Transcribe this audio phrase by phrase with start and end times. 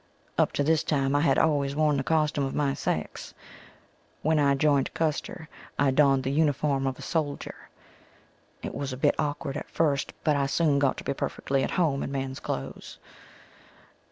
[0.35, 3.35] Up to this time I had always worn the costume of my sex.
[4.23, 7.69] When I joined Custer I donned the uniform of a soldier.
[8.63, 11.69] It was a bit awkward at first but I soon got to be perfectly at
[11.69, 12.97] home in men's clothes.